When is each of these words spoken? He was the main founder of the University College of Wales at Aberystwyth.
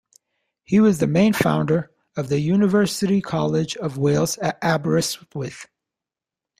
He 0.63 0.79
was 0.79 0.97
the 0.97 1.05
main 1.05 1.31
founder 1.31 1.91
of 2.17 2.27
the 2.27 2.39
University 2.39 3.21
College 3.21 3.77
of 3.77 3.99
Wales 3.99 4.35
at 4.39 4.57
Aberystwyth. 4.59 5.67